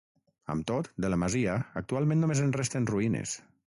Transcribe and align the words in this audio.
Amb 0.53 0.65
tot, 0.71 0.89
de 1.05 1.13
la 1.15 1.21
masia 1.25 1.59
actualment 1.85 2.25
només 2.25 2.45
en 2.49 2.59
resten 2.61 2.93
ruïnes. 2.97 3.43